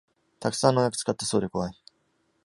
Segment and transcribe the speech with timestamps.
[0.39, 1.75] たくさん農薬使ってそうでこわい